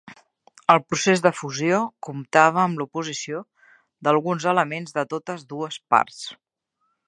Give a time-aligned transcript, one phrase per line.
[0.73, 3.43] El procés de fusió comptava amb l'oposició
[4.07, 6.27] d'alguns elements de totes dues parts.